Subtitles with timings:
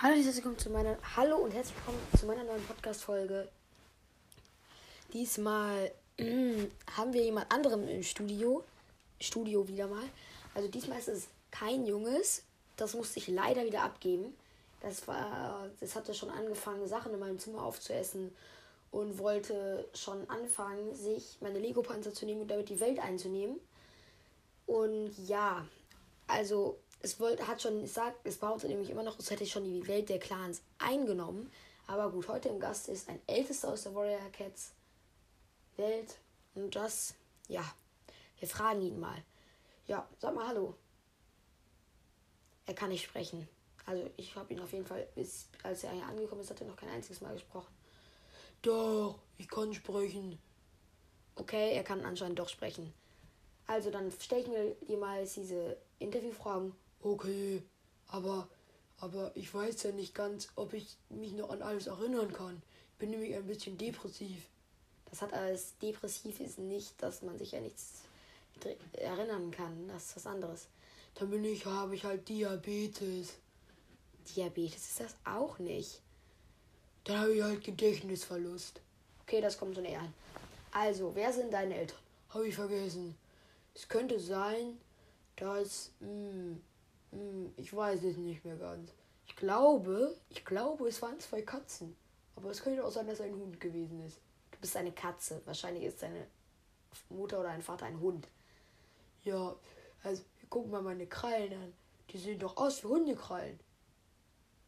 [0.00, 3.48] Hallo und herzlich willkommen zu meiner Hallo und herzlich willkommen zu meiner neuen Podcast Folge.
[5.12, 5.90] Diesmal
[6.96, 8.62] haben wir jemand anderem im Studio,
[9.20, 10.04] Studio wieder mal.
[10.54, 12.44] Also diesmal ist es kein Junges,
[12.76, 14.36] das musste ich leider wieder abgeben.
[14.82, 18.32] Das war das hatte schon angefangen Sachen in meinem Zimmer aufzuessen
[18.92, 23.58] und wollte schon anfangen, sich meine Lego Panzer zu nehmen und damit die Welt einzunehmen.
[24.64, 25.66] Und ja,
[26.28, 29.86] also es wollte, hat schon gesagt, es behauptet nämlich immer noch, es hätte schon die
[29.86, 31.50] Welt der Clans eingenommen.
[31.86, 34.72] Aber gut, heute im Gast ist ein Ältester aus der Warrior Cats
[35.76, 36.18] Welt.
[36.54, 37.14] Und das,
[37.46, 37.64] ja,
[38.38, 39.22] wir fragen ihn mal.
[39.86, 40.74] Ja, sag mal Hallo.
[42.66, 43.48] Er kann nicht sprechen.
[43.86, 46.66] Also ich habe ihn auf jeden Fall, bis, als er hier angekommen ist, hat er
[46.66, 47.72] noch kein einziges Mal gesprochen.
[48.60, 50.38] Doch, ich kann sprechen.
[51.36, 52.92] Okay, er kann anscheinend doch sprechen.
[53.66, 57.62] Also dann stelle ich mir dir mal diese Interviewfragen Okay,
[58.08, 58.48] aber,
[58.98, 62.62] aber ich weiß ja nicht ganz, ob ich mich noch an alles erinnern kann.
[62.92, 64.48] Ich bin nämlich ein bisschen depressiv.
[65.10, 68.02] Das hat alles depressiv ist nicht, dass man sich ja nichts
[68.92, 69.88] erinnern kann.
[69.88, 70.66] Das ist was anderes.
[71.14, 73.34] Dann bin ich, habe ich halt Diabetes.
[74.34, 76.00] Diabetes ist das auch nicht.
[77.04, 78.80] Dann habe ich halt Gedächtnisverlust.
[79.22, 80.12] Okay, das kommt so näher an.
[80.72, 81.98] Also, wer sind deine Eltern?
[82.30, 83.16] Habe ich vergessen.
[83.74, 84.78] Es könnte sein,
[85.36, 86.62] dass mh, hm,
[87.56, 88.92] ich weiß es nicht mehr ganz.
[89.26, 91.96] Ich glaube, ich glaube, es waren zwei Katzen.
[92.36, 94.18] Aber es könnte auch sein, dass es ein Hund gewesen ist.
[94.52, 95.42] Du bist eine Katze.
[95.44, 96.26] Wahrscheinlich ist deine
[97.10, 98.28] Mutter oder dein Vater ein Hund.
[99.24, 99.54] Ja,
[100.02, 101.72] also guck mal meine Krallen an.
[102.10, 103.58] Die sehen doch aus wie Hundekrallen.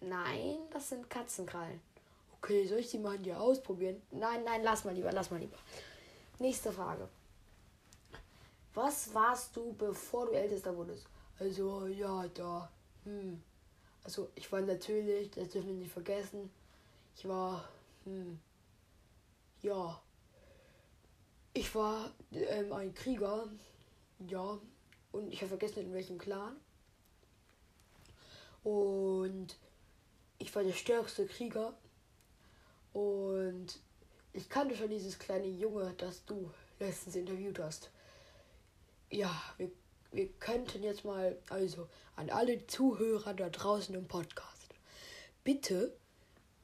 [0.00, 1.80] Nein, das sind Katzenkrallen.
[2.40, 4.00] Okay, soll ich die mal hier ausprobieren?
[4.10, 5.56] Nein, nein, lass mal lieber, lass mal lieber.
[6.38, 7.08] Nächste Frage.
[8.74, 11.06] Was warst du, bevor du ältester wurdest?
[11.38, 12.70] Also, ja, da.
[13.04, 13.42] Hm.
[14.04, 16.50] Also, ich war natürlich, das dürfen wir nicht vergessen,
[17.16, 17.68] ich war,
[18.04, 18.38] hm,
[19.62, 20.00] ja.
[21.52, 23.48] Ich war ähm, ein Krieger,
[24.28, 24.58] ja.
[25.10, 26.56] Und ich habe vergessen, in welchem Clan.
[28.62, 29.56] Und
[30.38, 31.74] ich war der stärkste Krieger.
[32.92, 33.80] Und
[34.32, 37.90] ich kannte schon dieses kleine Junge, das du letztens interviewt hast.
[39.10, 39.70] Ja, wir
[40.12, 44.74] wir könnten jetzt mal, also an alle Zuhörer da draußen im Podcast,
[45.44, 45.92] bitte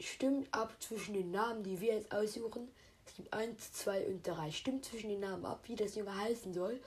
[0.00, 2.68] stimmt ab zwischen den Namen, die wir jetzt aussuchen.
[3.06, 4.50] Es gibt eins, zwei und drei.
[4.50, 6.80] Stimmt zwischen den Namen ab, wie das Junge heißen soll.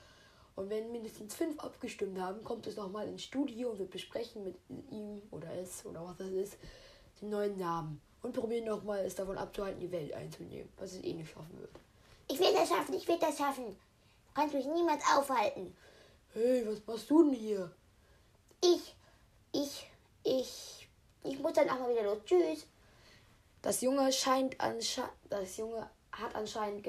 [0.56, 4.56] Und wenn mindestens fünf abgestimmt haben, kommt es nochmal ins Studio und wir besprechen mit
[4.92, 6.58] ihm oder es oder was das ist,
[7.22, 8.02] den neuen Namen.
[8.22, 11.72] Und probieren nochmal, es davon abzuhalten, die Welt einzunehmen, was es eh nicht schaffen wird.
[12.28, 13.66] Ich will das schaffen, ich will das schaffen.
[13.66, 15.76] Du kannst mich niemals aufhalten.
[16.34, 17.70] Hey, was machst du denn hier?
[18.62, 18.96] Ich,
[19.52, 19.92] ich,
[20.24, 20.88] ich,
[21.26, 22.20] ich muss dann auch mal wieder los.
[22.24, 22.68] Tschüss.
[23.62, 26.88] Das Junge scheint anscheinend, das Junge hat anscheinend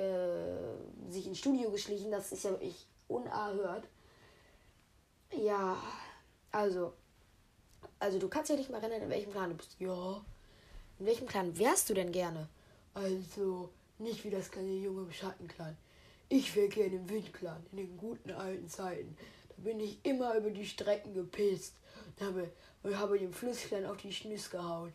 [1.10, 2.12] sich ins Studio geschlichen.
[2.12, 3.88] Das ist ja wirklich unerhört.
[5.36, 5.76] Ja,
[6.53, 6.92] also,
[7.98, 9.74] also du kannst ja nicht mal erinnern, in welchem Clan du bist.
[9.80, 10.24] Ja.
[11.00, 12.48] In welchem Clan wärst du denn gerne?
[12.94, 15.76] Also, nicht wie das kleine Junge im Schattenclan.
[16.34, 19.19] Ich wäre gerne im Windclan, in den guten alten Zeiten.
[19.50, 21.75] Da bin ich immer über die Strecken gepisst
[22.06, 22.50] und habe,
[22.82, 24.94] und habe dem Flussklein auf die Schnüss gehauen.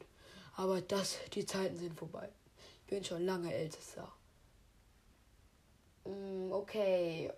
[0.56, 2.28] Aber das, die Zeiten sind vorbei.
[2.82, 4.12] Ich bin schon lange ältester.
[6.06, 7.32] Mm, okay.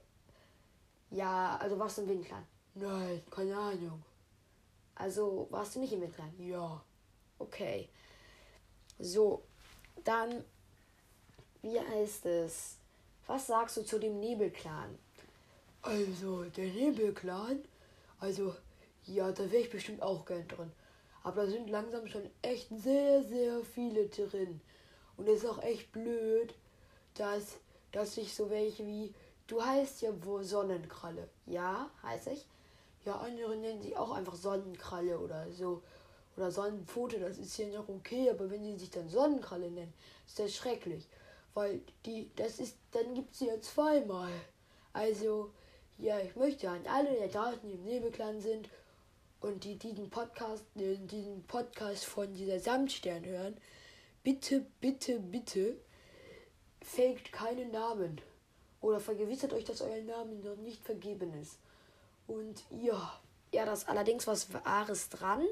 [1.11, 2.47] Ja, also warst du im Windclan?
[2.75, 4.01] Nein, keine Ahnung.
[4.95, 6.33] Also warst du nicht im Windclan?
[6.39, 6.81] Ja.
[7.37, 7.89] Okay.
[8.97, 9.43] So,
[10.05, 10.45] dann,
[11.61, 12.78] wie heißt es?
[13.29, 14.97] Was sagst du zu dem Nebelclan?
[15.83, 17.63] Also, der Nebelclan,
[18.19, 18.55] also,
[19.05, 20.71] ja, da wäre ich bestimmt auch gern drin.
[21.21, 24.59] Aber da sind langsam schon echt sehr, sehr viele drin.
[25.15, 26.55] Und es ist auch echt blöd,
[27.13, 27.57] dass,
[27.91, 29.13] dass sich so welche wie,
[29.45, 31.29] du heißt ja wohl Sonnenkralle.
[31.45, 32.47] Ja, heiße ich.
[33.05, 35.83] Ja, andere nennen sich auch einfach Sonnenkralle oder so.
[36.35, 39.93] Oder Sonnenpfote, das ist ja noch okay, aber wenn sie sich dann Sonnenkralle nennen,
[40.25, 41.07] ist das schrecklich.
[41.53, 44.31] Weil die, das ist, dann gibt es ja zweimal.
[44.93, 45.51] Also,
[45.97, 48.69] ja, ich möchte an alle, die draußen im Nebelclan sind
[49.41, 53.57] und die diesen Podcast, diesen Podcast von dieser Samtstern hören,
[54.23, 55.77] bitte, bitte, bitte,
[56.81, 58.21] faked keinen Namen.
[58.81, 61.57] Oder vergewissert euch, dass euer Name noch nicht vergeben ist.
[62.27, 63.19] Und ja.
[63.51, 65.43] Ja, das allerdings was Wahres dran.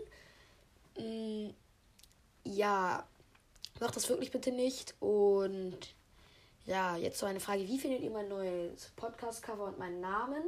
[0.97, 1.49] Mm,
[2.43, 3.07] ja,
[3.79, 4.95] Macht das wirklich bitte nicht.
[4.99, 5.77] Und
[6.65, 7.67] ja, jetzt so eine Frage.
[7.67, 10.43] Wie findet ihr mein neues Podcast-Cover und meinen Namen?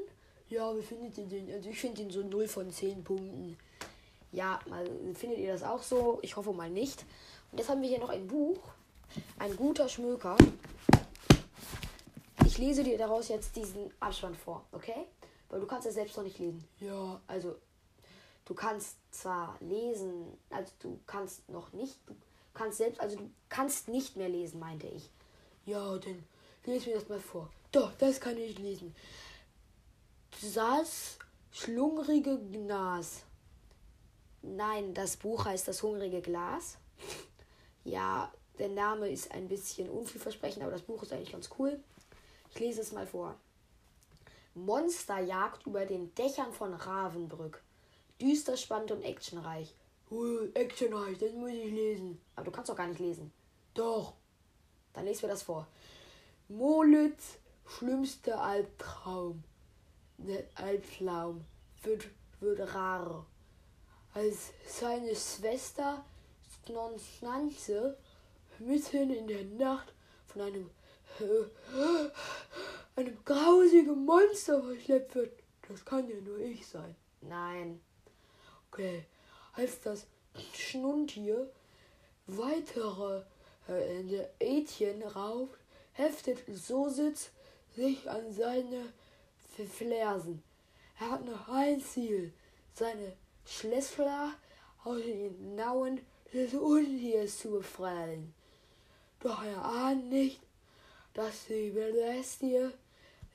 [0.49, 1.51] Ja, wie findet ihr den?
[1.51, 3.57] Also ich finde den so 0 von 10 Punkten.
[4.31, 6.19] Ja, mal findet ihr das auch so?
[6.23, 7.05] Ich hoffe mal nicht.
[7.51, 8.59] Und jetzt haben wir hier noch ein Buch.
[9.37, 10.37] Ein guter Schmöker.
[12.45, 15.05] Ich lese dir daraus jetzt diesen Abspann vor, okay?
[15.49, 16.63] Weil du kannst es selbst noch nicht lesen.
[16.79, 17.55] Ja, Also,
[18.45, 22.15] du kannst zwar lesen, also du kannst noch nicht, du
[22.53, 25.09] kannst selbst, also du kannst nicht mehr lesen, meinte ich.
[25.65, 26.23] ja, dann
[26.65, 27.49] lies mir das mal vor.
[27.71, 28.95] Doch, das kann ich lesen.
[30.53, 31.17] Das
[31.51, 33.23] schlungrige Gnas.
[34.41, 36.77] Nein, das Buch heißt Das hungrige Glas.
[37.85, 41.79] Ja, der Name ist ein bisschen unvielversprechend, aber das Buch ist eigentlich ganz cool.
[42.51, 43.35] Ich lese es mal vor.
[44.53, 47.63] Monsterjagd über den Dächern von Ravenbrück.
[48.21, 49.73] Düster, spannend und actionreich.
[50.11, 52.19] Cool, actionreich, das muss ich lesen.
[52.35, 53.31] Aber du kannst doch gar nicht lesen.
[53.73, 54.13] Doch,
[54.93, 55.67] Dann lesen wir das vor.
[56.47, 59.43] Molitz schlimmster Albtraum.
[60.17, 61.45] Der Albtraum
[61.83, 62.07] wird,
[62.39, 63.25] wird rarer.
[64.13, 66.03] Als seine Schwester
[66.65, 67.97] Snonschnanze
[68.57, 69.93] mitten in der Nacht
[70.27, 70.69] von einem,
[71.19, 72.09] äh,
[72.99, 75.39] einem grausigen Monster verschleppt wird.
[75.67, 76.95] Das kann ja nur ich sein.
[77.21, 77.79] Nein.
[78.71, 79.05] Okay,
[79.59, 80.05] als das
[80.53, 81.49] Schnuntier
[82.27, 83.21] weitere
[83.67, 85.57] äh, Ätchen raubt,
[85.93, 87.31] heftet Sositz
[87.75, 88.93] sich an seine
[89.67, 90.41] Fersen.
[90.99, 92.31] Er hat nur ein Ziel,
[92.73, 93.13] seine
[93.45, 94.33] Schlüssler
[94.85, 95.99] aus den Nauen
[96.33, 98.33] des Untiers zu befreien.
[99.19, 100.39] Doch er ahnt nicht,
[101.13, 102.69] dass die Bestie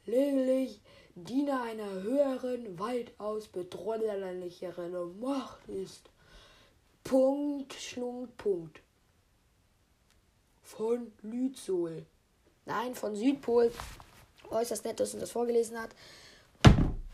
[0.06, 0.80] lediglich
[1.16, 6.10] Diener einer höheren, weitaus bedrohlicheren Macht ist.
[7.04, 8.80] Punkt, Schlung, Punkt.
[10.62, 12.06] Von Lützol.
[12.64, 13.70] Nein, von Südpol.
[14.50, 15.90] Äußerst nett, dass uns das vorgelesen hat.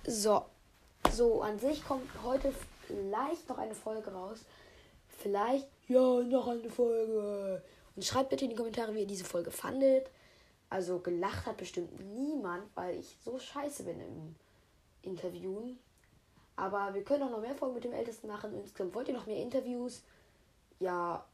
[0.07, 0.45] So.
[1.13, 2.55] So, an sich kommt heute
[2.87, 4.45] vielleicht noch eine Folge raus.
[5.09, 5.67] Vielleicht.
[5.89, 7.61] Ja, noch eine Folge.
[7.97, 10.09] Und schreibt bitte in die Kommentare, wie ihr diese Folge fandet.
[10.69, 14.37] Also gelacht hat bestimmt niemand, weil ich so scheiße bin im
[15.03, 15.81] Interviewen.
[16.61, 18.53] Aber wir können auch noch mehr Folgen mit dem Ältesten machen.
[18.55, 20.03] Insgesamt wollt ihr noch mehr Interviews?
[20.79, 21.25] Ja,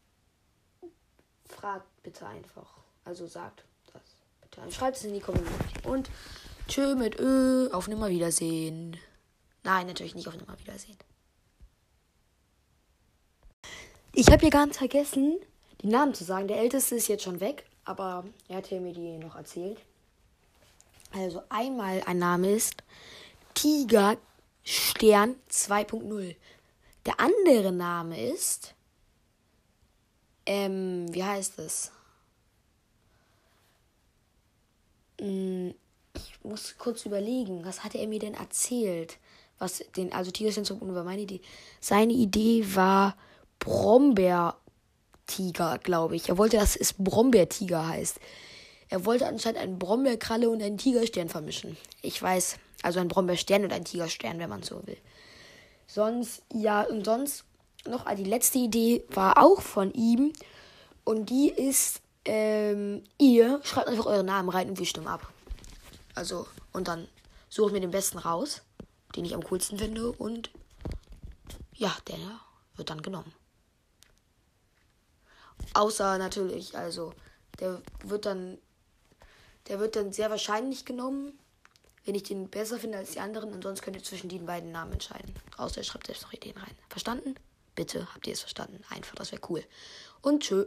[1.49, 2.77] fragt bitte einfach.
[3.05, 4.03] Also sagt das
[4.41, 4.71] bitte.
[4.71, 5.59] Schreibt es in die Kommentare.
[5.83, 6.11] Und
[6.69, 7.69] tschö mit Ö.
[7.73, 8.97] Auf Nimmerwiedersehen.
[9.65, 10.99] Nein, natürlich nicht auf Nimmerwiedersehen.
[14.13, 15.41] Ich habe hier ganz vergessen,
[15.83, 16.47] die Namen zu sagen.
[16.47, 19.81] Der Älteste ist jetzt schon weg, aber er hat ja mir die noch erzählt.
[21.13, 22.85] Also einmal ein Name ist
[23.55, 24.17] Tiger
[24.67, 26.35] Stern 2.0.
[27.07, 28.75] Der andere Name ist,
[30.45, 31.93] ähm, wie heißt es?
[35.21, 35.73] Hm,
[36.15, 39.19] Ich muss kurz überlegen, was hatte er mir denn erzählt?
[39.59, 41.41] Was den, also Tiger Stern 2.0 war meine Idee.
[41.81, 43.17] Seine Idee war
[43.61, 44.59] Brombeertiger,
[45.79, 46.29] glaube ich.
[46.29, 48.19] Er wollte, dass es Brombeertiger heißt.
[48.89, 51.77] Er wollte anscheinend einen Brombeerkralle und einen Tigerstern vermischen.
[52.03, 54.99] Ich weiß, also ein Brombeerstern und ein Tigerstern, wenn man so will.
[55.87, 57.45] Sonst, ja, und sonst
[57.87, 60.33] noch die letzte Idee war auch von ihm.
[61.05, 65.33] Und die ist, ähm, ihr schreibt einfach euren Namen rein und wir stimmen ab.
[66.15, 67.09] Also, und dann
[67.49, 68.63] suche ich mir den besten raus,
[69.15, 70.13] den ich am coolsten finde.
[70.13, 70.51] Und
[71.75, 72.19] ja, der
[72.75, 73.33] wird dann genommen.
[75.75, 77.13] Außer natürlich, also,
[77.61, 78.59] der wird dann,
[79.69, 81.39] der wird dann sehr wahrscheinlich genommen,
[82.07, 83.53] wenn ich den besser finde als die anderen.
[83.53, 85.35] Ansonsten könnt ihr zwischen den beiden Namen entscheiden.
[85.59, 86.75] Außer ihr schreibt selbst noch Ideen rein.
[86.89, 87.35] Verstanden?
[87.75, 88.83] Bitte, habt ihr es verstanden?
[88.89, 89.63] Einfach, das wäre cool.
[90.23, 90.67] Und tschö.